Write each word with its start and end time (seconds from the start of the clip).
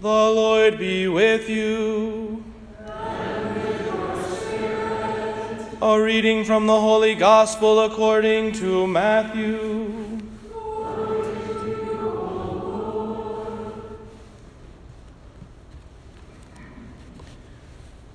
The 0.00 0.06
Lord 0.06 0.78
be 0.78 1.08
with 1.08 1.48
you. 1.48 2.44
A 5.82 6.00
reading 6.00 6.44
from 6.44 6.68
the 6.68 6.80
Holy 6.80 7.16
Gospel 7.16 7.80
according 7.80 8.52
to 8.52 8.86
Matthew. 8.86 10.20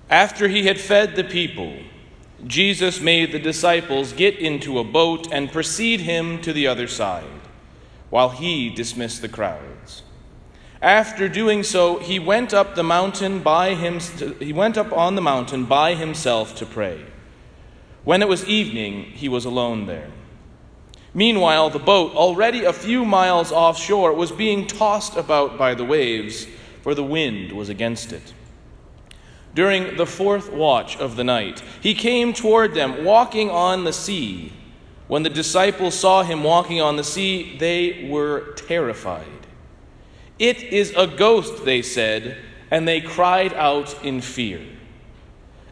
After 0.09 0.47
he 0.47 0.65
had 0.67 0.79
fed 0.79 1.17
the 1.17 1.25
people, 1.25 1.75
Jesus 2.47 3.01
made 3.01 3.33
the 3.33 3.39
disciples 3.39 4.13
get 4.13 4.39
into 4.39 4.79
a 4.79 4.85
boat 4.85 5.27
and 5.33 5.51
precede 5.51 5.99
him 5.99 6.39
to 6.43 6.53
the 6.53 6.65
other 6.65 6.87
side, 6.87 7.41
while 8.09 8.29
he 8.29 8.69
dismissed 8.69 9.21
the 9.21 9.27
crowds. 9.27 10.03
After 10.83 11.29
doing 11.29 11.63
so, 11.63 11.99
he 11.99 12.19
went 12.19 12.53
up 12.53 12.75
the 12.75 12.83
mountain 12.83 13.39
by 13.39 13.73
him, 13.73 14.01
he 14.39 14.51
went 14.51 14.77
up 14.77 14.91
on 14.91 15.15
the 15.15 15.21
mountain 15.21 15.63
by 15.63 15.95
himself 15.95 16.55
to 16.55 16.65
pray. 16.65 17.05
When 18.03 18.21
it 18.21 18.27
was 18.27 18.45
evening, 18.45 19.03
he 19.03 19.29
was 19.29 19.45
alone 19.45 19.85
there. 19.85 20.09
Meanwhile, 21.13 21.69
the 21.69 21.79
boat, 21.79 22.13
already 22.15 22.65
a 22.65 22.73
few 22.73 23.05
miles 23.05 23.49
offshore, 23.49 24.11
was 24.11 24.33
being 24.33 24.67
tossed 24.67 25.15
about 25.15 25.57
by 25.57 25.73
the 25.73 25.85
waves, 25.85 26.47
for 26.81 26.93
the 26.93 27.03
wind 27.03 27.53
was 27.53 27.69
against 27.69 28.11
it. 28.11 28.33
During 29.55 29.95
the 29.95 30.05
fourth 30.05 30.51
watch 30.51 30.97
of 30.97 31.15
the 31.15 31.23
night, 31.23 31.63
he 31.79 31.93
came 31.93 32.33
toward 32.33 32.73
them, 32.73 33.05
walking 33.05 33.49
on 33.49 33.85
the 33.85 33.93
sea. 33.93 34.51
When 35.07 35.23
the 35.23 35.29
disciples 35.29 35.97
saw 35.97 36.23
him 36.23 36.43
walking 36.43 36.81
on 36.81 36.97
the 36.97 37.05
sea, 37.05 37.55
they 37.57 38.05
were 38.09 38.51
terrified. 38.55 39.42
It 40.39 40.63
is 40.63 40.93
a 40.97 41.07
ghost, 41.07 41.65
they 41.65 41.81
said, 41.81 42.37
and 42.71 42.87
they 42.87 43.01
cried 43.01 43.53
out 43.53 44.03
in 44.03 44.21
fear. 44.21 44.61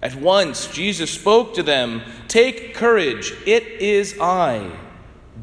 At 0.02 0.16
once 0.16 0.68
Jesus 0.68 1.12
spoke 1.12 1.54
to 1.56 1.64
them 1.64 2.02
Take 2.28 2.74
courage, 2.74 3.34
it 3.46 3.64
is 3.64 4.18
I. 4.20 4.72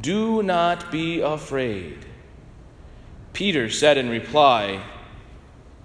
Do 0.01 0.43
not 0.43 0.91
be 0.91 1.21
afraid. 1.21 2.05
Peter 3.33 3.69
said 3.71 3.99
in 3.99 4.09
reply, 4.09 4.83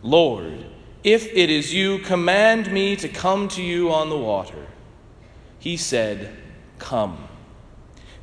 Lord, 0.01 0.65
if 1.03 1.27
it 1.33 1.49
is 1.49 1.73
you, 1.73 1.99
command 1.99 2.71
me 2.71 2.95
to 2.95 3.09
come 3.09 3.47
to 3.49 3.61
you 3.61 3.91
on 3.91 4.09
the 4.09 4.17
water. 4.17 4.67
He 5.59 5.77
said, 5.77 6.35
Come. 6.79 7.27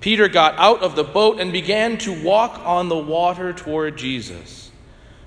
Peter 0.01 0.29
got 0.29 0.59
out 0.59 0.83
of 0.83 0.97
the 0.97 1.05
boat 1.05 1.41
and 1.41 1.53
began 1.53 1.99
to 1.99 2.23
walk 2.23 2.59
on 2.65 2.89
the 2.89 2.97
water 2.97 3.53
toward 3.53 3.99
Jesus. 3.99 4.70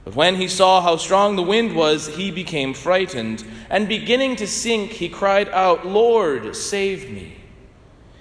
But 0.03 0.15
when 0.15 0.35
he 0.35 0.47
saw 0.47 0.81
how 0.81 0.97
strong 0.97 1.35
the 1.35 1.43
wind 1.43 1.75
was, 1.75 2.07
he 2.07 2.29
became 2.29 2.73
frightened, 2.73 3.43
and 3.69 3.87
beginning 3.87 4.35
to 4.37 4.47
sink, 4.47 4.91
he 4.91 5.07
cried 5.07 5.47
out, 5.49 5.85
Lord, 5.85 6.55
save 6.55 7.09
me. 7.09 7.37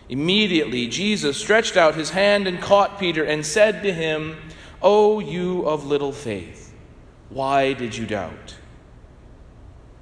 Immediately, 0.08 0.88
Jesus 0.88 1.36
stretched 1.36 1.76
out 1.76 1.94
his 1.94 2.10
hand 2.10 2.46
and 2.46 2.60
caught 2.60 3.00
Peter 3.00 3.24
and 3.24 3.44
said 3.44 3.82
to 3.82 3.92
him, 3.92 4.36
O 4.80 5.20
you 5.20 5.66
of 5.66 5.86
little 5.86 6.12
faith, 6.12 6.72
why 7.30 7.72
did 7.72 7.96
you 7.96 8.06
doubt? 8.06 8.56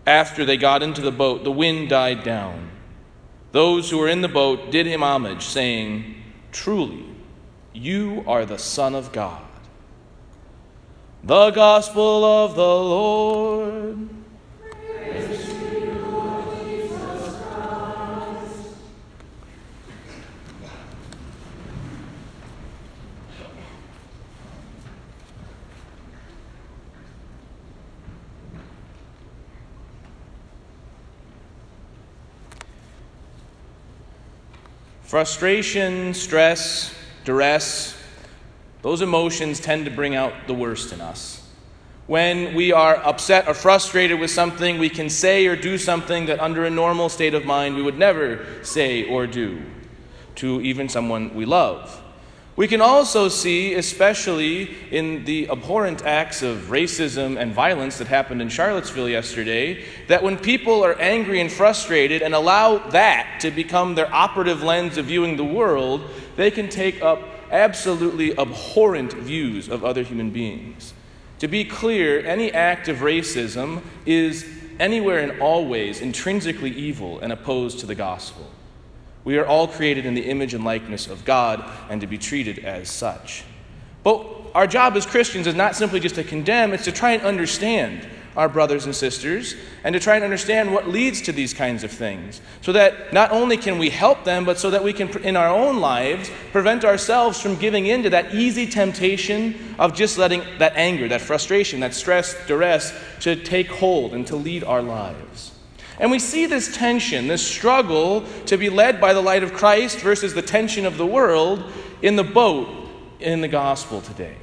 After 0.06 0.44
they 0.44 0.56
got 0.56 0.82
into 0.82 1.00
the 1.00 1.12
boat, 1.12 1.44
the 1.44 1.52
wind 1.52 1.88
died 1.88 2.24
down. 2.24 2.70
Those 3.52 3.90
who 3.90 3.98
were 3.98 4.08
in 4.08 4.20
the 4.20 4.28
boat 4.28 4.70
did 4.70 4.86
him 4.86 5.02
homage, 5.02 5.44
saying, 5.44 6.16
Truly, 6.52 7.04
you 7.72 8.24
are 8.26 8.44
the 8.44 8.58
Son 8.58 8.94
of 8.94 9.12
God. 9.12 9.42
The 11.22 11.50
Gospel 11.50 12.24
of 12.24 12.54
the 12.54 12.62
Lord. 12.62 14.08
Frustration, 35.02 36.14
stress, 36.14 36.94
duress, 37.24 37.99
those 38.82 39.02
emotions 39.02 39.60
tend 39.60 39.84
to 39.84 39.90
bring 39.90 40.14
out 40.14 40.32
the 40.46 40.54
worst 40.54 40.92
in 40.92 41.00
us. 41.00 41.46
When 42.06 42.54
we 42.54 42.72
are 42.72 42.96
upset 42.96 43.46
or 43.46 43.54
frustrated 43.54 44.18
with 44.18 44.30
something, 44.30 44.78
we 44.78 44.88
can 44.88 45.08
say 45.08 45.46
or 45.46 45.54
do 45.54 45.78
something 45.78 46.26
that 46.26 46.40
under 46.40 46.64
a 46.64 46.70
normal 46.70 47.08
state 47.08 47.34
of 47.34 47.44
mind 47.44 47.76
we 47.76 47.82
would 47.82 47.98
never 47.98 48.44
say 48.64 49.04
or 49.04 49.26
do 49.26 49.62
to 50.36 50.60
even 50.62 50.88
someone 50.88 51.34
we 51.34 51.44
love. 51.44 52.02
We 52.56 52.66
can 52.68 52.80
also 52.80 53.28
see, 53.28 53.74
especially 53.74 54.76
in 54.90 55.24
the 55.24 55.48
abhorrent 55.50 56.04
acts 56.04 56.42
of 56.42 56.68
racism 56.68 57.40
and 57.40 57.54
violence 57.54 57.98
that 57.98 58.08
happened 58.08 58.42
in 58.42 58.48
Charlottesville 58.48 59.08
yesterday, 59.08 59.84
that 60.08 60.22
when 60.22 60.36
people 60.36 60.84
are 60.84 60.98
angry 60.98 61.40
and 61.40 61.50
frustrated 61.50 62.22
and 62.22 62.34
allow 62.34 62.78
that 62.90 63.38
to 63.40 63.50
become 63.50 63.94
their 63.94 64.12
operative 64.12 64.62
lens 64.62 64.98
of 64.98 65.06
viewing 65.06 65.36
the 65.36 65.44
world, 65.44 66.10
they 66.36 66.50
can 66.50 66.68
take 66.68 67.00
up 67.02 67.22
absolutely 67.50 68.38
abhorrent 68.38 69.12
views 69.12 69.68
of 69.68 69.84
other 69.84 70.02
human 70.02 70.30
beings. 70.30 70.94
To 71.40 71.48
be 71.48 71.64
clear, 71.64 72.24
any 72.24 72.52
act 72.52 72.88
of 72.88 72.98
racism 72.98 73.82
is 74.04 74.46
anywhere 74.78 75.18
and 75.18 75.40
always 75.40 76.00
intrinsically 76.00 76.70
evil 76.70 77.20
and 77.20 77.32
opposed 77.32 77.80
to 77.80 77.86
the 77.86 77.94
gospel. 77.94 78.50
We 79.24 79.38
are 79.38 79.46
all 79.46 79.68
created 79.68 80.06
in 80.06 80.14
the 80.14 80.22
image 80.22 80.54
and 80.54 80.64
likeness 80.64 81.06
of 81.06 81.24
God 81.24 81.64
and 81.90 82.00
to 82.00 82.06
be 82.06 82.18
treated 82.18 82.60
as 82.60 82.90
such. 82.90 83.44
But 84.02 84.26
our 84.54 84.66
job 84.66 84.96
as 84.96 85.06
Christians 85.06 85.46
is 85.46 85.54
not 85.54 85.76
simply 85.76 86.00
just 86.00 86.14
to 86.14 86.24
condemn, 86.24 86.72
it's 86.72 86.84
to 86.84 86.92
try 86.92 87.12
and 87.12 87.22
understand 87.22 88.06
our 88.40 88.48
brothers 88.48 88.86
and 88.86 88.96
sisters 88.96 89.54
and 89.84 89.92
to 89.92 90.00
try 90.00 90.14
and 90.14 90.24
understand 90.24 90.72
what 90.72 90.88
leads 90.88 91.20
to 91.20 91.30
these 91.30 91.52
kinds 91.52 91.84
of 91.84 91.90
things. 91.90 92.40
So 92.62 92.72
that 92.72 93.12
not 93.12 93.32
only 93.32 93.58
can 93.58 93.78
we 93.78 93.90
help 93.90 94.24
them, 94.24 94.46
but 94.46 94.58
so 94.58 94.70
that 94.70 94.82
we 94.82 94.94
can, 94.94 95.10
in 95.22 95.36
our 95.36 95.48
own 95.48 95.78
lives, 95.78 96.30
prevent 96.50 96.82
ourselves 96.82 97.38
from 97.38 97.56
giving 97.56 97.84
in 97.84 98.02
to 98.04 98.10
that 98.10 98.34
easy 98.34 98.66
temptation 98.66 99.76
of 99.78 99.94
just 99.94 100.16
letting 100.16 100.42
that 100.56 100.72
anger, 100.74 101.06
that 101.08 101.20
frustration, 101.20 101.80
that 101.80 101.92
stress, 101.92 102.34
duress 102.46 102.94
to 103.20 103.36
take 103.36 103.68
hold 103.68 104.14
and 104.14 104.26
to 104.28 104.36
lead 104.36 104.64
our 104.64 104.80
lives. 104.80 105.52
And 105.98 106.10
we 106.10 106.18
see 106.18 106.46
this 106.46 106.74
tension, 106.74 107.28
this 107.28 107.46
struggle 107.46 108.22
to 108.46 108.56
be 108.56 108.70
led 108.70 109.02
by 109.02 109.12
the 109.12 109.20
light 109.20 109.42
of 109.42 109.52
Christ 109.52 109.98
versus 109.98 110.32
the 110.32 110.40
tension 110.40 110.86
of 110.86 110.96
the 110.96 111.04
world 111.04 111.70
in 112.00 112.16
the 112.16 112.24
boat 112.24 112.88
in 113.20 113.42
the 113.42 113.48
gospel 113.48 114.00
today. 114.00 114.36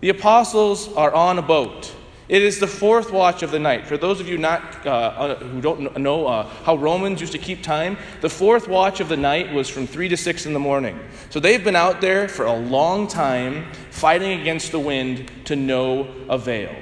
The 0.00 0.08
apostles 0.08 0.90
are 0.94 1.12
on 1.12 1.38
a 1.38 1.42
boat. 1.42 1.94
It 2.28 2.42
is 2.42 2.60
the 2.60 2.66
fourth 2.66 3.12
watch 3.12 3.42
of 3.42 3.50
the 3.50 3.58
night. 3.58 3.86
For 3.86 3.96
those 3.96 4.20
of 4.20 4.28
you 4.28 4.38
not, 4.38 4.86
uh, 4.86 4.90
uh 4.90 5.34
who 5.36 5.60
don't 5.60 5.98
know 5.98 6.26
uh, 6.26 6.44
how 6.64 6.76
Romans 6.76 7.20
used 7.20 7.32
to 7.32 7.38
keep 7.38 7.62
time, 7.62 7.98
the 8.20 8.30
fourth 8.30 8.68
watch 8.68 9.00
of 9.00 9.08
the 9.08 9.16
night 9.16 9.52
was 9.52 9.68
from 9.68 9.86
3 9.86 10.08
to 10.08 10.16
6 10.16 10.46
in 10.46 10.52
the 10.52 10.60
morning. 10.60 10.98
So 11.30 11.40
they've 11.40 11.62
been 11.62 11.76
out 11.76 12.00
there 12.00 12.28
for 12.28 12.46
a 12.46 12.56
long 12.56 13.08
time 13.08 13.72
fighting 13.90 14.40
against 14.40 14.72
the 14.72 14.78
wind 14.78 15.30
to 15.46 15.56
no 15.56 16.08
avail. 16.28 16.74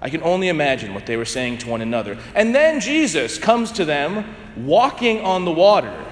I 0.00 0.10
can 0.10 0.22
only 0.22 0.48
imagine 0.48 0.94
what 0.94 1.06
they 1.06 1.16
were 1.16 1.24
saying 1.24 1.58
to 1.58 1.68
one 1.68 1.80
another. 1.80 2.16
And 2.34 2.54
then 2.54 2.80
Jesus 2.80 3.36
comes 3.36 3.72
to 3.72 3.84
them 3.84 4.32
walking 4.56 5.20
on 5.22 5.44
the 5.44 5.50
water. 5.50 6.04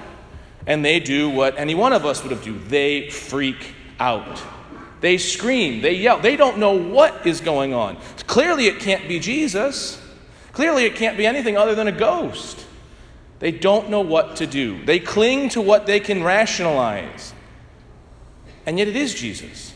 And 0.65 0.83
they 0.83 0.99
do 0.99 1.29
what 1.29 1.57
any 1.57 1.73
one 1.73 1.93
of 1.93 2.05
us 2.05 2.21
would 2.21 2.31
have 2.31 2.43
done 2.43 2.67
they 2.67 3.09
freak 3.09 3.73
out. 3.99 4.43
They 4.99 5.17
scream, 5.17 5.81
they 5.81 5.93
yell. 5.93 6.19
They 6.19 6.35
don't 6.35 6.57
know 6.57 6.73
what 6.73 7.27
is 7.27 7.41
going 7.41 7.73
on. 7.73 7.97
Clearly, 8.25 8.67
it 8.67 8.79
can't 8.79 9.07
be 9.07 9.19
Jesus. 9.19 10.01
Clearly, 10.53 10.85
it 10.85 10.95
can't 10.95 11.17
be 11.17 11.25
anything 11.25 11.55
other 11.55 11.75
than 11.75 11.87
a 11.87 11.91
ghost. 11.91 12.65
They 13.39 13.51
don't 13.51 13.89
know 13.89 14.01
what 14.01 14.37
to 14.37 14.47
do. 14.47 14.83
They 14.85 14.99
cling 14.99 15.49
to 15.49 15.61
what 15.61 15.85
they 15.85 15.99
can 15.99 16.23
rationalize. 16.23 17.33
And 18.65 18.79
yet, 18.79 18.87
it 18.87 18.95
is 18.95 19.13
Jesus. 19.13 19.73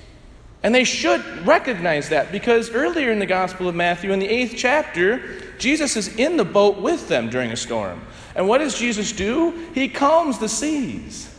And 0.64 0.74
they 0.74 0.84
should 0.84 1.24
recognize 1.46 2.10
that 2.10 2.32
because 2.32 2.72
earlier 2.72 3.12
in 3.12 3.20
the 3.20 3.26
Gospel 3.26 3.68
of 3.68 3.76
Matthew, 3.76 4.12
in 4.12 4.20
the 4.20 4.30
eighth 4.30 4.56
chapter, 4.58 5.40
Jesus 5.58 5.96
is 5.96 6.16
in 6.16 6.38
the 6.38 6.46
boat 6.46 6.78
with 6.78 7.08
them 7.08 7.30
during 7.30 7.52
a 7.52 7.56
storm. 7.56 8.02
And 8.36 8.48
what 8.48 8.60
does 8.60 8.78
Jesus 8.78 9.12
do? 9.12 9.70
He 9.74 9.88
calms 9.88 10.40
the 10.40 10.50
seas. 10.50 11.34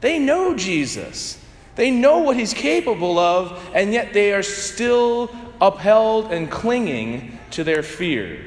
They 0.00 0.18
know 0.18 0.54
Jesus, 0.54 1.41
they 1.74 1.90
know 1.90 2.18
what 2.18 2.36
he's 2.36 2.54
capable 2.54 3.18
of, 3.18 3.70
and 3.74 3.92
yet 3.92 4.12
they 4.12 4.32
are 4.32 4.42
still 4.42 5.34
upheld 5.60 6.32
and 6.32 6.50
clinging 6.50 7.38
to 7.50 7.64
their 7.64 7.82
fear, 7.82 8.38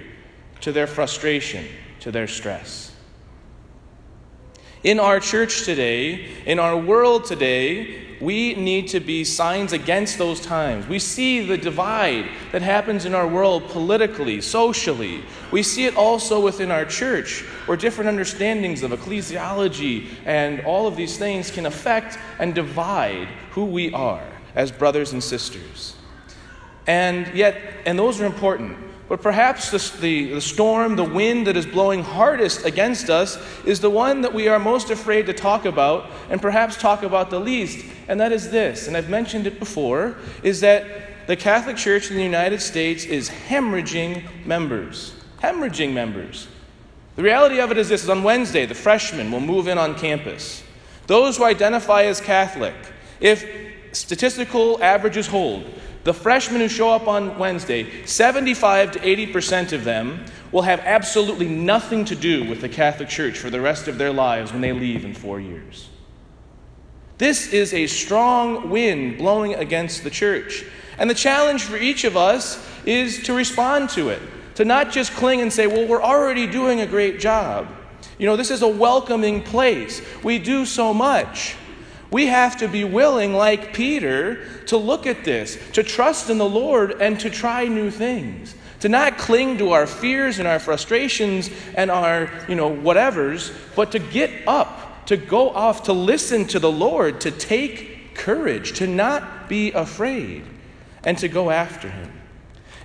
to 0.61 0.71
their 0.71 0.87
frustration, 0.87 1.65
to 2.01 2.11
their 2.11 2.27
stress. 2.27 2.94
In 4.85 4.99
our 4.99 5.19
church 5.19 5.63
today, 5.63 6.27
in 6.45 6.59
our 6.59 6.77
world 6.77 7.25
today, 7.25 8.17
we 8.21 8.53
need 8.53 8.89
to 8.89 8.99
be 8.99 9.23
signs 9.23 9.73
against 9.73 10.19
those 10.19 10.39
times. 10.39 10.87
We 10.87 10.99
see 10.99 11.43
the 11.43 11.57
divide 11.57 12.29
that 12.51 12.61
happens 12.61 13.05
in 13.05 13.15
our 13.15 13.27
world 13.27 13.67
politically, 13.69 14.41
socially. 14.41 15.23
We 15.49 15.63
see 15.63 15.87
it 15.87 15.97
also 15.97 16.39
within 16.39 16.69
our 16.69 16.85
church, 16.85 17.41
where 17.65 17.75
different 17.75 18.09
understandings 18.09 18.83
of 18.83 18.91
ecclesiology 18.91 20.07
and 20.23 20.61
all 20.61 20.85
of 20.85 20.95
these 20.95 21.17
things 21.17 21.49
can 21.49 21.65
affect 21.65 22.19
and 22.37 22.53
divide 22.53 23.27
who 23.53 23.65
we 23.65 23.91
are 23.91 24.23
as 24.53 24.71
brothers 24.71 25.13
and 25.13 25.23
sisters. 25.23 25.95
And 26.85 27.33
yet, 27.33 27.59
and 27.87 27.97
those 27.97 28.21
are 28.21 28.27
important. 28.27 28.77
But 29.07 29.21
perhaps 29.21 29.69
the, 29.69 29.99
the, 29.99 30.33
the, 30.33 30.41
storm, 30.41 30.95
the 30.95 31.03
wind 31.03 31.45
that 31.45 31.55
is 31.55 31.65
blowing 31.65 32.03
hardest 32.03 32.65
against 32.65 33.09
us, 33.09 33.37
is 33.63 33.79
the 33.79 33.89
one 33.89 34.21
that 34.21 34.33
we 34.33 34.47
are 34.47 34.57
most 34.57 34.89
afraid 34.89 35.27
to 35.27 35.33
talk 35.33 35.65
about, 35.65 36.09
and 36.29 36.41
perhaps 36.41 36.75
talk 36.75 37.03
about 37.03 37.29
the 37.29 37.39
least. 37.39 37.85
And 38.07 38.19
that 38.19 38.31
is 38.31 38.49
this, 38.49 38.87
and 38.87 38.97
I've 38.97 39.09
mentioned 39.09 39.45
it 39.45 39.59
before, 39.59 40.15
is 40.41 40.61
that 40.61 41.27
the 41.27 41.35
Catholic 41.35 41.77
Church 41.77 42.09
in 42.09 42.17
the 42.17 42.23
United 42.23 42.61
States 42.61 43.05
is 43.05 43.29
hemorrhaging 43.29 44.45
members. 44.45 45.13
Hemorrhaging 45.41 45.93
members. 45.93 46.47
The 47.15 47.23
reality 47.23 47.59
of 47.59 47.71
it 47.71 47.77
is 47.77 47.89
this 47.89 48.03
is 48.03 48.09
on 48.09 48.23
Wednesday, 48.23 48.65
the 48.65 48.75
freshmen 48.75 49.31
will 49.31 49.39
move 49.39 49.67
in 49.67 49.77
on 49.77 49.95
campus. 49.95 50.63
Those 51.07 51.37
who 51.37 51.45
identify 51.45 52.03
as 52.03 52.19
Catholic, 52.19 52.75
if 53.19 53.45
statistical 53.91 54.81
averages 54.83 55.27
hold, 55.27 55.65
the 56.05 56.13
freshmen 56.13 56.61
who 56.61 56.69
show 56.69 56.91
up 56.91 57.07
on 57.07 57.37
Wednesday, 57.39 58.05
75 58.05 58.91
to 58.91 58.99
80% 58.99 59.73
of 59.73 59.83
them 59.83 60.23
will 60.51 60.61
have 60.61 60.79
absolutely 60.81 61.49
nothing 61.49 62.05
to 62.05 62.15
do 62.15 62.47
with 62.47 62.61
the 62.61 62.69
Catholic 62.69 63.09
Church 63.09 63.39
for 63.39 63.49
the 63.49 63.59
rest 63.59 63.87
of 63.87 63.97
their 63.97 64.13
lives 64.13 64.51
when 64.51 64.61
they 64.61 64.71
leave 64.71 65.03
in 65.03 65.15
four 65.15 65.39
years. 65.39 65.89
This 67.17 67.51
is 67.51 67.73
a 67.73 67.87
strong 67.87 68.69
wind 68.69 69.17
blowing 69.17 69.55
against 69.55 70.03
the 70.03 70.11
church. 70.11 70.63
And 70.99 71.09
the 71.09 71.15
challenge 71.15 71.63
for 71.63 71.75
each 71.75 72.03
of 72.03 72.15
us 72.15 72.63
is 72.85 73.23
to 73.23 73.33
respond 73.33 73.89
to 73.91 74.09
it, 74.09 74.21
to 74.55 74.63
not 74.63 74.91
just 74.91 75.11
cling 75.13 75.41
and 75.41 75.51
say, 75.51 75.65
well, 75.65 75.87
we're 75.87 76.03
already 76.03 76.45
doing 76.45 76.81
a 76.81 76.85
great 76.85 77.19
job. 77.19 77.67
You 78.19 78.27
know, 78.27 78.35
this 78.35 78.51
is 78.51 78.61
a 78.61 78.67
welcoming 78.67 79.41
place. 79.41 80.03
We 80.23 80.37
do 80.37 80.67
so 80.67 80.93
much. 80.93 81.55
We 82.15 82.27
have 82.27 82.55
to 82.59 82.69
be 82.69 82.85
willing, 82.85 83.33
like 83.33 83.73
Peter, 83.73 84.45
to 84.67 84.77
look 84.77 85.05
at 85.05 85.25
this, 85.25 85.59
to 85.73 85.83
trust 85.83 86.29
in 86.29 86.37
the 86.37 86.47
Lord, 86.47 87.01
and 87.01 87.19
to 87.19 87.29
try 87.29 87.67
new 87.67 87.91
things. 87.91 88.55
To 88.79 88.87
not 88.87 89.17
cling 89.17 89.57
to 89.57 89.73
our 89.73 89.85
fears 89.85 90.39
and 90.39 90.47
our 90.47 90.59
frustrations 90.59 91.49
and 91.73 91.91
our, 91.91 92.29
you 92.47 92.55
know, 92.55 92.73
whatevers, 92.73 93.53
but 93.75 93.91
to 93.91 93.99
get 93.99 94.31
up, 94.47 95.05
to 95.07 95.17
go 95.17 95.49
off, 95.49 95.83
to 95.83 95.91
listen 95.91 96.45
to 96.45 96.59
the 96.59 96.71
Lord, 96.71 97.19
to 97.19 97.31
take 97.31 98.15
courage, 98.15 98.77
to 98.77 98.87
not 98.87 99.49
be 99.49 99.73
afraid, 99.73 100.45
and 101.03 101.17
to 101.17 101.27
go 101.27 101.49
after 101.49 101.89
Him. 101.89 102.13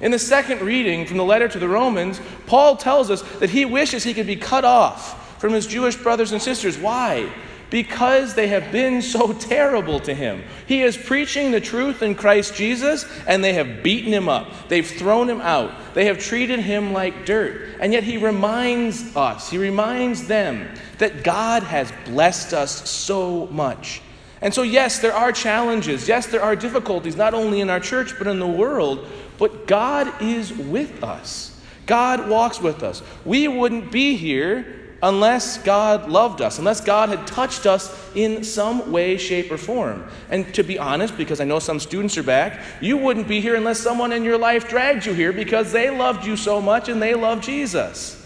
In 0.01 0.11
the 0.11 0.19
second 0.19 0.61
reading 0.61 1.07
from 1.07 1.19
the 1.19 1.25
letter 1.25 1.47
to 1.47 1.59
the 1.61 1.69
Romans, 1.69 2.21
Paul 2.49 2.77
tells 2.77 3.13
us 3.13 3.23
that 3.39 3.51
he 3.51 3.65
wishes 3.65 4.03
he 4.03 4.13
could 4.13 4.27
be 4.27 4.35
cut 4.35 4.65
off 4.65 5.39
from 5.41 5.53
his 5.53 5.69
Jewish 5.69 5.95
brothers 5.95 6.33
and 6.33 6.43
sisters. 6.43 6.77
Why? 6.77 7.33
Because 7.71 8.35
they 8.35 8.49
have 8.49 8.73
been 8.73 9.01
so 9.01 9.33
terrible 9.33 10.01
to 10.01 10.13
him. 10.13 10.43
He 10.67 10.83
is 10.83 10.97
preaching 10.97 11.53
the 11.53 11.61
truth 11.61 12.03
in 12.03 12.15
Christ 12.15 12.55
Jesus, 12.55 13.07
and 13.27 13.43
they 13.43 13.55
have 13.55 13.83
beaten 13.83 14.13
him 14.13 14.29
up. 14.29 14.69
They've 14.69 14.87
thrown 14.87 15.31
him 15.31 15.41
out. 15.41 15.95
They 15.95 16.07
have 16.07 16.19
treated 16.19 16.61
him 16.61 16.93
like 16.93 17.25
dirt. 17.25 17.77
And 17.81 17.93
yet 17.93 18.03
he 18.03 18.19
reminds 18.19 19.17
us, 19.17 19.49
he 19.49 19.59
reminds 19.59 20.27
them 20.27 20.69
that 20.99 21.25
God 21.25 21.63
has 21.63 21.93
blessed 22.05 22.53
us 22.53 22.91
so 22.91 23.47
much. 23.47 24.03
And 24.43 24.53
so, 24.53 24.63
yes, 24.63 25.01
there 25.01 25.15
are 25.15 25.33
challenges. 25.33 26.09
Yes, 26.09 26.27
there 26.27 26.43
are 26.43 26.57
difficulties, 26.57 27.15
not 27.15 27.35
only 27.35 27.61
in 27.61 27.71
our 27.71 27.81
church, 27.81 28.15
but 28.19 28.27
in 28.27 28.39
the 28.39 28.47
world. 28.47 29.07
But 29.39 29.67
God 29.67 30.23
is 30.23 30.53
with 30.53 31.05
us. 31.05 31.61
God 31.87 32.29
walks 32.29 32.61
with 32.61 32.83
us. 32.83 33.03
We 33.25 33.49
wouldn't 33.49 33.91
be 33.91 34.17
here 34.17 34.80
unless 35.03 35.59
God 35.59 36.11
loved 36.11 36.41
us, 36.43 36.59
unless 36.59 36.81
God 36.81 37.09
had 37.09 37.27
touched 37.27 37.67
us 37.67 37.95
in 38.15 38.45
some 38.45 38.93
way, 38.93 39.17
shape, 39.17 39.51
or 39.51 39.57
form. 39.57 40.07
And 40.29 40.53
to 40.55 40.63
be 40.63 40.79
honest, 40.79 41.17
because 41.17 41.41
I 41.41 41.45
know 41.45 41.59
some 41.59 41.81
students 41.81 42.19
are 42.19 42.23
back, 42.23 42.61
you 42.81 42.97
wouldn't 42.97 43.29
be 43.29 43.41
here 43.41 43.55
unless 43.55 43.81
someone 43.81 44.13
in 44.13 44.25
your 44.25 44.39
life 44.39 44.69
dragged 44.69 45.07
you 45.07 45.15
here 45.15 45.33
because 45.33 45.73
they 45.73 45.91
loved 45.91 46.27
you 46.27 46.37
so 46.37 46.61
much 46.61 46.89
and 46.89 47.01
they 47.01 47.15
love 47.15 47.41
Jesus. 47.41 48.20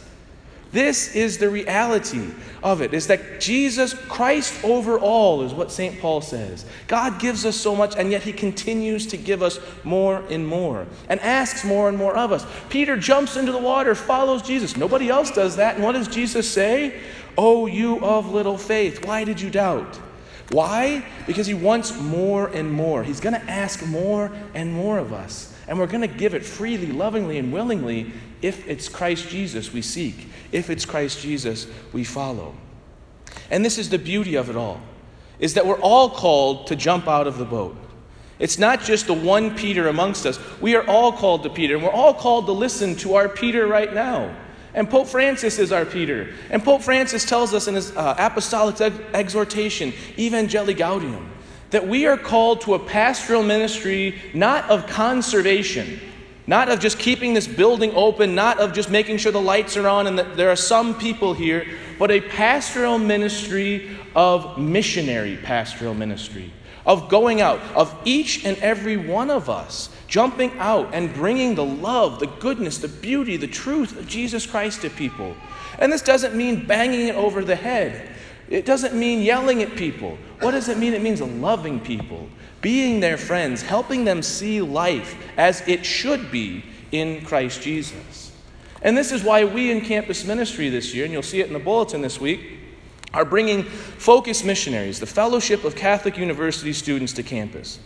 This 0.74 1.14
is 1.14 1.38
the 1.38 1.48
reality 1.48 2.32
of 2.60 2.82
it, 2.82 2.92
is 2.92 3.06
that 3.06 3.40
Jesus 3.40 3.94
Christ 3.94 4.64
over 4.64 4.98
all 4.98 5.42
is 5.42 5.54
what 5.54 5.70
St. 5.70 6.00
Paul 6.00 6.20
says. 6.20 6.66
God 6.88 7.20
gives 7.20 7.46
us 7.46 7.54
so 7.54 7.76
much, 7.76 7.94
and 7.94 8.10
yet 8.10 8.22
he 8.22 8.32
continues 8.32 9.06
to 9.06 9.16
give 9.16 9.40
us 9.40 9.60
more 9.84 10.24
and 10.30 10.44
more 10.44 10.88
and 11.08 11.20
asks 11.20 11.64
more 11.64 11.88
and 11.88 11.96
more 11.96 12.16
of 12.16 12.32
us. 12.32 12.44
Peter 12.70 12.96
jumps 12.96 13.36
into 13.36 13.52
the 13.52 13.58
water, 13.58 13.94
follows 13.94 14.42
Jesus. 14.42 14.76
Nobody 14.76 15.08
else 15.08 15.30
does 15.30 15.54
that. 15.54 15.76
And 15.76 15.84
what 15.84 15.92
does 15.92 16.08
Jesus 16.08 16.50
say? 16.50 17.00
Oh, 17.38 17.66
you 17.66 18.04
of 18.04 18.32
little 18.32 18.58
faith, 18.58 19.06
why 19.06 19.22
did 19.22 19.40
you 19.40 19.50
doubt? 19.50 20.00
Why? 20.50 21.06
Because 21.28 21.46
he 21.46 21.54
wants 21.54 21.96
more 22.00 22.48
and 22.48 22.72
more. 22.72 23.04
He's 23.04 23.20
going 23.20 23.40
to 23.40 23.48
ask 23.48 23.86
more 23.86 24.32
and 24.54 24.72
more 24.72 24.98
of 24.98 25.12
us. 25.12 25.54
And 25.68 25.78
we're 25.78 25.86
going 25.86 26.00
to 26.00 26.14
give 26.14 26.34
it 26.34 26.44
freely, 26.44 26.88
lovingly, 26.88 27.38
and 27.38 27.52
willingly 27.52 28.12
if 28.44 28.68
it's 28.68 28.90
Christ 28.90 29.30
Jesus 29.30 29.72
we 29.72 29.80
seek, 29.80 30.28
if 30.52 30.68
it's 30.68 30.84
Christ 30.84 31.20
Jesus 31.20 31.66
we 31.94 32.04
follow. 32.04 32.54
And 33.50 33.64
this 33.64 33.78
is 33.78 33.88
the 33.88 33.98
beauty 33.98 34.34
of 34.34 34.50
it 34.50 34.56
all, 34.56 34.80
is 35.38 35.54
that 35.54 35.66
we're 35.66 35.80
all 35.80 36.10
called 36.10 36.66
to 36.66 36.76
jump 36.76 37.08
out 37.08 37.26
of 37.26 37.38
the 37.38 37.46
boat. 37.46 37.74
It's 38.38 38.58
not 38.58 38.82
just 38.82 39.06
the 39.06 39.14
one 39.14 39.56
Peter 39.56 39.88
amongst 39.88 40.26
us. 40.26 40.38
We 40.60 40.74
are 40.74 40.86
all 40.86 41.12
called 41.12 41.44
to 41.44 41.50
Peter, 41.50 41.74
and 41.76 41.82
we're 41.82 41.90
all 41.90 42.12
called 42.12 42.44
to 42.46 42.52
listen 42.52 42.96
to 42.96 43.14
our 43.14 43.30
Peter 43.30 43.66
right 43.66 43.92
now. 43.94 44.36
And 44.74 44.90
Pope 44.90 45.06
Francis 45.06 45.58
is 45.58 45.72
our 45.72 45.86
Peter. 45.86 46.34
And 46.50 46.62
Pope 46.62 46.82
Francis 46.82 47.24
tells 47.24 47.54
us 47.54 47.68
in 47.68 47.76
his 47.76 47.96
uh, 47.96 48.14
apostolic 48.18 48.78
exhortation, 49.14 49.92
Evangelii 50.16 50.76
Gaudium, 50.76 51.30
that 51.70 51.88
we 51.88 52.06
are 52.06 52.18
called 52.18 52.60
to 52.62 52.74
a 52.74 52.78
pastoral 52.78 53.42
ministry 53.42 54.20
not 54.34 54.68
of 54.68 54.86
conservation, 54.86 56.00
not 56.46 56.68
of 56.68 56.78
just 56.80 56.98
keeping 56.98 57.34
this 57.34 57.46
building 57.46 57.92
open, 57.94 58.34
not 58.34 58.60
of 58.60 58.72
just 58.72 58.90
making 58.90 59.16
sure 59.16 59.32
the 59.32 59.40
lights 59.40 59.76
are 59.76 59.88
on 59.88 60.06
and 60.06 60.18
that 60.18 60.36
there 60.36 60.50
are 60.50 60.56
some 60.56 60.98
people 60.98 61.32
here, 61.32 61.66
but 61.98 62.10
a 62.10 62.20
pastoral 62.20 62.98
ministry 62.98 63.96
of 64.14 64.58
missionary 64.58 65.36
pastoral 65.38 65.94
ministry, 65.94 66.52
of 66.84 67.08
going 67.08 67.40
out, 67.40 67.60
of 67.74 67.96
each 68.04 68.44
and 68.44 68.58
every 68.58 68.96
one 68.96 69.30
of 69.30 69.48
us 69.48 69.88
jumping 70.06 70.52
out 70.58 70.90
and 70.92 71.12
bringing 71.14 71.54
the 71.54 71.64
love, 71.64 72.20
the 72.20 72.26
goodness, 72.26 72.78
the 72.78 72.88
beauty, 72.88 73.36
the 73.36 73.46
truth 73.46 73.98
of 73.98 74.06
Jesus 74.06 74.46
Christ 74.46 74.82
to 74.82 74.90
people. 74.90 75.34
And 75.78 75.92
this 75.92 76.02
doesn't 76.02 76.34
mean 76.34 76.66
banging 76.66 77.08
it 77.08 77.16
over 77.16 77.42
the 77.42 77.56
head. 77.56 78.10
It 78.54 78.66
doesn't 78.66 78.94
mean 78.94 79.20
yelling 79.20 79.62
at 79.62 79.74
people. 79.74 80.16
What 80.38 80.52
does 80.52 80.68
it 80.68 80.78
mean? 80.78 80.94
It 80.94 81.02
means 81.02 81.20
loving 81.20 81.80
people, 81.80 82.28
being 82.60 83.00
their 83.00 83.16
friends, 83.16 83.62
helping 83.62 84.04
them 84.04 84.22
see 84.22 84.60
life 84.60 85.16
as 85.36 85.66
it 85.66 85.84
should 85.84 86.30
be 86.30 86.64
in 86.92 87.24
Christ 87.24 87.62
Jesus. 87.62 88.30
And 88.80 88.96
this 88.96 89.10
is 89.10 89.24
why 89.24 89.42
we 89.42 89.72
in 89.72 89.80
campus 89.80 90.24
ministry 90.24 90.68
this 90.68 90.94
year, 90.94 91.02
and 91.02 91.12
you'll 91.12 91.24
see 91.24 91.40
it 91.40 91.48
in 91.48 91.52
the 91.52 91.58
bulletin 91.58 92.00
this 92.00 92.20
week, 92.20 92.60
are 93.12 93.24
bringing 93.24 93.64
Focus 93.64 94.44
Missionaries, 94.44 95.00
the 95.00 95.06
Fellowship 95.06 95.64
of 95.64 95.74
Catholic 95.74 96.16
University 96.16 96.72
students, 96.72 97.12
to 97.14 97.24
campus. 97.24 97.80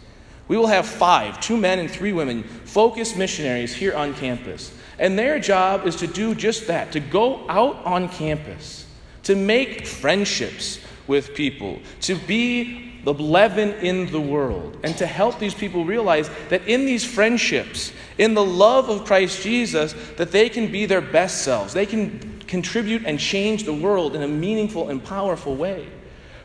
We 0.49 0.59
will 0.59 0.67
have 0.67 0.87
five, 0.87 1.41
two 1.41 1.57
men 1.57 1.79
and 1.79 1.91
three 1.91 2.13
women, 2.13 2.43
Focus 2.43 3.17
Missionaries 3.17 3.75
here 3.75 3.95
on 3.95 4.13
campus. 4.13 4.75
And 4.99 5.19
their 5.19 5.41
job 5.41 5.87
is 5.87 5.97
to 5.97 6.07
do 6.07 6.35
just 6.35 6.67
that, 6.67 6.93
to 6.93 7.01
go 7.01 7.49
out 7.49 7.77
on 7.87 8.11
campus 8.11 8.85
to 9.29 9.37
make 9.37 9.87
friendships 9.87 10.81
with 11.07 11.35
people, 11.35 11.79
to 12.01 12.15
be 12.15 12.99
the 13.05 13.13
leaven 13.13 13.75
in 13.75 14.11
the 14.11 14.19
world, 14.19 14.79
and 14.83 14.97
to 14.97 15.07
help 15.07 15.39
these 15.39 15.53
people 15.53 15.85
realize 15.85 16.31
that 16.49 16.67
in 16.67 16.87
these 16.87 17.05
friendships, 17.05 17.93
in 18.17 18.33
the 18.33 18.43
love 18.43 18.89
of 18.89 19.05
Christ 19.05 19.43
Jesus, 19.43 19.93
that 20.17 20.33
they 20.33 20.49
can 20.49 20.73
be 20.73 20.87
their 20.87 21.03
best 21.03 21.43
selves. 21.43 21.75
They 21.75 21.85
can 21.85 22.41
contribute 22.47 23.05
and 23.05 23.21
change 23.21 23.65
the 23.65 23.75
world 23.75 24.17
in 24.17 24.23
a 24.23 24.29
meaningful 24.29 24.89
and 24.89 25.05
powerful 25.05 25.55
way. 25.55 25.87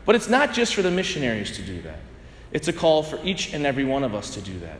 But 0.04 0.14
it's 0.14 0.28
not 0.28 0.52
just 0.52 0.74
for 0.74 0.82
the 0.82 0.90
missionaries 0.90 1.52
to 1.56 1.62
do 1.62 1.80
that. 1.80 2.00
It's 2.52 2.68
a 2.68 2.72
call 2.74 3.02
for 3.02 3.18
each 3.24 3.54
and 3.54 3.64
every 3.64 3.86
one 3.86 4.04
of 4.04 4.14
us 4.14 4.34
to 4.34 4.42
do 4.42 4.58
that. 4.58 4.78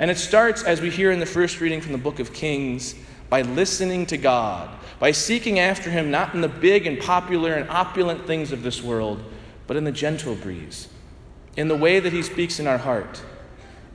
And 0.00 0.10
it 0.10 0.18
starts, 0.18 0.64
as 0.64 0.80
we 0.80 0.90
hear 0.90 1.12
in 1.12 1.20
the 1.20 1.26
first 1.26 1.60
reading 1.60 1.80
from 1.80 1.92
the 1.92 1.98
book 1.98 2.18
of 2.18 2.32
Kings, 2.32 2.96
by 3.28 3.42
listening 3.42 4.06
to 4.06 4.16
God, 4.16 4.70
by 4.98 5.10
seeking 5.10 5.58
after 5.58 5.90
Him 5.90 6.10
not 6.10 6.34
in 6.34 6.40
the 6.40 6.48
big 6.48 6.86
and 6.86 6.98
popular 6.98 7.54
and 7.54 7.68
opulent 7.70 8.26
things 8.26 8.52
of 8.52 8.62
this 8.62 8.82
world, 8.82 9.22
but 9.66 9.76
in 9.76 9.84
the 9.84 9.92
gentle 9.92 10.34
breeze, 10.34 10.88
in 11.56 11.68
the 11.68 11.76
way 11.76 12.00
that 12.00 12.12
He 12.12 12.22
speaks 12.22 12.60
in 12.60 12.66
our 12.66 12.78
heart, 12.78 13.22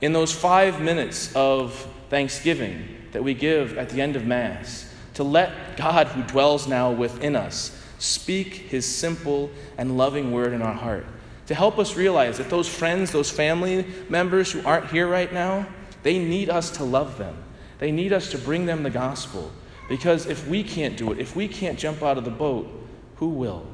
in 0.00 0.12
those 0.12 0.32
five 0.32 0.80
minutes 0.80 1.34
of 1.34 1.86
thanksgiving 2.10 2.88
that 3.12 3.24
we 3.24 3.34
give 3.34 3.78
at 3.78 3.88
the 3.90 4.00
end 4.00 4.16
of 4.16 4.26
Mass, 4.26 4.92
to 5.14 5.22
let 5.22 5.76
God, 5.76 6.08
who 6.08 6.22
dwells 6.22 6.66
now 6.66 6.90
within 6.90 7.36
us, 7.36 7.78
speak 7.98 8.54
his 8.54 8.84
simple 8.84 9.50
and 9.78 9.96
loving 9.96 10.32
word 10.32 10.52
in 10.52 10.62
our 10.62 10.74
heart. 10.74 11.06
To 11.46 11.54
help 11.54 11.78
us 11.78 11.96
realize 11.96 12.38
that 12.38 12.50
those 12.50 12.68
friends, 12.68 13.12
those 13.12 13.30
family 13.30 13.86
members 14.08 14.50
who 14.50 14.64
aren't 14.66 14.90
here 14.90 15.06
right 15.06 15.32
now, 15.32 15.66
they 16.02 16.18
need 16.18 16.50
us 16.50 16.70
to 16.72 16.84
love 16.84 17.18
them. 17.18 17.36
They 17.82 17.90
need 17.90 18.12
us 18.12 18.30
to 18.30 18.38
bring 18.38 18.66
them 18.66 18.84
the 18.84 18.90
gospel. 18.90 19.50
Because 19.88 20.26
if 20.26 20.46
we 20.46 20.62
can't 20.62 20.96
do 20.96 21.10
it, 21.10 21.18
if 21.18 21.34
we 21.34 21.48
can't 21.48 21.76
jump 21.76 22.00
out 22.00 22.16
of 22.16 22.24
the 22.24 22.30
boat, 22.30 22.70
who 23.16 23.30
will? 23.30 23.66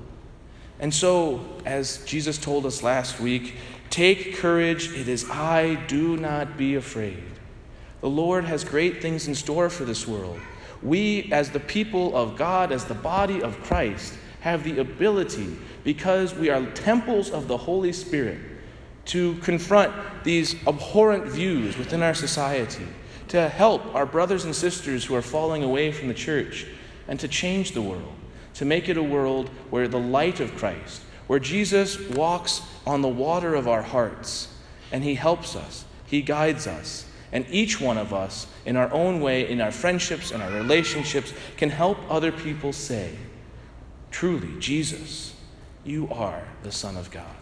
And 0.81 0.95
so, 0.95 1.45
as 1.67 2.03
Jesus 2.07 2.39
told 2.39 2.65
us 2.65 2.83
last 2.83 3.21
week, 3.21 3.57
take 3.91 4.37
courage, 4.37 4.97
it 4.97 5.09
is 5.09 5.29
I, 5.29 5.75
do 5.89 6.17
not 6.17 6.57
be 6.57 6.77
afraid. 6.77 7.23
The 8.01 8.09
Lord 8.09 8.47
has 8.47 8.65
great 8.65 9.03
things 9.03 9.29
in 9.29 9.35
store 9.35 9.69
for 9.69 9.85
this 9.85 10.09
world. 10.09 10.41
We, 10.83 11.31
as 11.31 11.51
the 11.51 11.61
people 11.61 12.17
of 12.17 12.35
God, 12.35 12.73
as 12.73 12.87
the 12.87 12.95
body 12.95 13.43
of 13.43 13.63
Christ, 13.63 14.15
have 14.41 14.65
the 14.65 14.79
ability, 14.79 15.55
because 15.85 16.35
we 16.35 16.49
are 16.49 16.65
temples 16.71 17.29
of 17.31 17.47
the 17.47 17.59
Holy 17.59 17.93
Spirit, 17.93 18.41
to 19.05 19.35
confront 19.43 19.93
these 20.25 20.55
abhorrent 20.67 21.27
views 21.27 21.77
within 21.77 22.03
our 22.03 22.15
society, 22.15 22.87
to 23.29 23.49
help 23.49 23.95
our 23.95 24.07
brothers 24.07 24.45
and 24.45 24.55
sisters 24.55 25.05
who 25.05 25.15
are 25.15 25.23
falling 25.23 25.63
away 25.63 25.93
from 25.93 26.09
the 26.09 26.15
church, 26.15 26.67
and 27.07 27.19
to 27.21 27.29
change 27.29 27.73
the 27.73 27.83
world, 27.83 28.15
to 28.55 28.65
make 28.65 28.89
it 28.89 28.97
a 28.97 29.03
world 29.03 29.49
where 29.71 29.89
the 29.89 29.99
light 29.99 30.41
of 30.41 30.55
Christ, 30.57 31.03
where 31.27 31.39
Jesus 31.39 31.99
walks 32.11 32.63
on 32.87 33.03
the 33.03 33.09
water 33.09 33.55
of 33.55 33.69
our 33.69 33.83
hearts, 33.83 34.55
and 34.93 35.05
He 35.05 35.15
helps 35.15 35.55
us, 35.57 35.85
He 36.07 36.23
guides 36.23 36.67
us, 36.67 37.07
and 37.33 37.47
each 37.51 37.81
one 37.81 37.99
of 37.99 38.15
us, 38.15 38.47
in 38.65 38.77
our 38.77 38.91
own 38.93 39.21
way, 39.21 39.49
in 39.49 39.61
our 39.61 39.71
friendships 39.71 40.31
and 40.31 40.43
our 40.43 40.51
relationships, 40.51 41.33
can 41.57 41.71
help 41.71 41.99
other 42.11 42.33
people 42.33 42.73
say, 42.73 43.17
Truly, 44.11 44.59
Jesus, 44.59 45.35
you 45.85 46.09
are 46.11 46.43
the 46.63 46.73
Son 46.73 46.97
of 46.97 47.11
God. 47.11 47.38